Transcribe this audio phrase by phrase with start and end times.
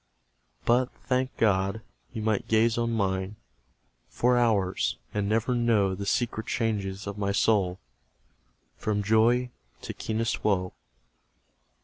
[0.65, 1.81] But, thank God!
[2.11, 3.35] you might gaze on mine
[4.09, 7.79] For hours, and never know The secret changes of my soul
[8.77, 9.51] From joy
[9.83, 10.73] to keenest woe.